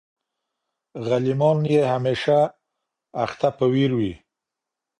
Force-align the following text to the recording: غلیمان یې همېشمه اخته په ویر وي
غلیمان 1.07 1.57
یې 1.73 1.81
همېشمه 1.93 2.41
اخته 3.23 3.49
په 3.57 3.65
ویر 3.71 3.91
وي 3.97 4.13